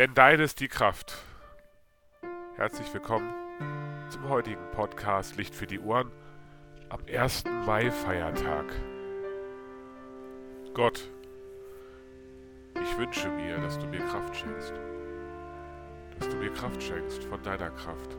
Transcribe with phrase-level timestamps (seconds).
[0.00, 1.12] Denn dein ist die Kraft.
[2.56, 3.34] Herzlich willkommen
[4.08, 6.10] zum heutigen Podcast Licht für die Ohren
[6.88, 7.44] am 1.
[7.66, 8.64] Mai-Feiertag.
[10.72, 11.06] Gott,
[12.82, 14.72] ich wünsche mir, dass du mir Kraft schenkst.
[16.18, 18.16] Dass du mir Kraft schenkst von deiner Kraft,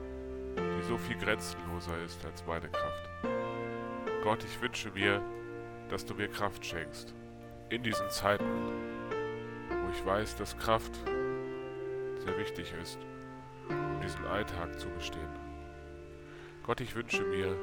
[0.58, 3.10] die so viel grenzenloser ist als meine Kraft.
[4.24, 5.20] Gott, ich wünsche mir,
[5.90, 7.16] dass du mir Kraft schenkst.
[7.70, 8.46] In diesen Zeiten,
[9.68, 10.92] wo ich weiß, dass Kraft
[12.22, 13.00] sehr wichtig ist,
[13.70, 15.30] um diesen Alltag zu bestehen.
[16.64, 17.56] Gott, ich wünsche mir,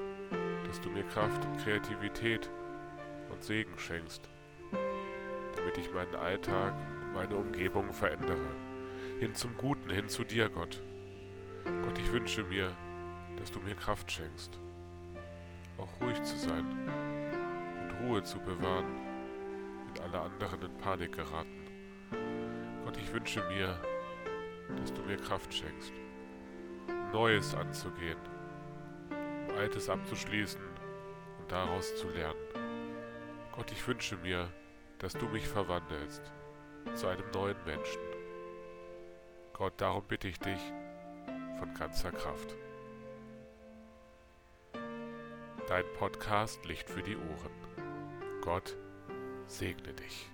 [0.67, 2.51] dass du mir Kraft und Kreativität
[3.31, 4.29] und Segen schenkst,
[5.57, 8.49] damit ich meinen Alltag und meine Umgebung verändere.
[9.21, 10.83] Hin zum Guten, hin zu dir, Gott.
[11.65, 12.71] Gott, ich wünsche mir,
[13.37, 14.59] dass du mir Kraft schenkst,
[15.79, 16.67] auch ruhig zu sein
[17.83, 18.87] und Ruhe zu bewahren,
[19.87, 21.67] wenn alle anderen in Panik geraten.
[22.85, 23.79] Gott, ich wünsche mir,
[24.77, 25.93] dass du mir Kraft schenkst,
[27.13, 28.19] Neues anzugehen,
[29.57, 30.61] Altes abzuschließen
[31.41, 32.39] und daraus zu lernen.
[33.53, 34.49] Gott, ich wünsche mir,
[34.99, 36.23] dass du mich verwandelst
[36.95, 38.01] zu einem neuen Menschen.
[39.53, 40.61] Gott, darum bitte ich dich
[41.59, 42.55] von ganzer Kraft.
[45.67, 48.41] Dein Podcast Licht für die Ohren.
[48.41, 48.77] Gott
[49.47, 50.31] segne dich.